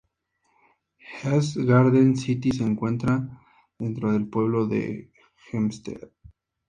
[1.31, 3.21] East Garden City se encuentra
[3.77, 5.11] dentro del pueblo de
[5.51, 6.09] Hempstead.